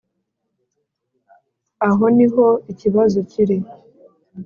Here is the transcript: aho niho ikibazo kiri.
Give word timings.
aho 1.87 2.05
niho 2.15 2.45
ikibazo 2.71 3.17
kiri. 3.31 3.57